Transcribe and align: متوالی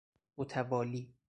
متوالی 0.37 1.13